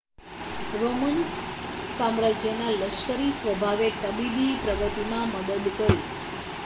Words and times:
Roman 0.73 1.19
સામ્રાજ્યના 1.89 2.71
લશ્કરી 2.79 3.29
સ્વભાવે 3.35 3.91
તબીબી 3.99 4.51
પ્રગતિમાં 4.63 5.29
મદદ 5.35 5.71
કરી 5.75 6.01